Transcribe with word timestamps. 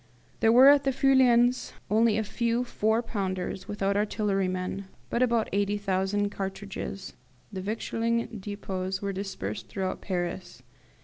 There 0.39 0.51
were 0.51 0.67
at 0.67 0.83
the 0.83 0.91
Feuillans 0.91 1.73
only 1.91 2.17
a 2.17 2.23
few 2.23 2.63
four 2.63 3.03
pounders 3.03 3.67
without 3.67 3.95
artillerymen, 3.95 4.85
and 5.11 5.29
but 5.29 5.49
80,000 5.53 6.31
cartridges. 6.31 7.13
The 7.53 7.61
victualling 7.61 8.39
depots 8.39 8.99
were 9.03 9.13
dispersed 9.13 9.67
throughout 9.69 10.01
Paris. 10.01 10.63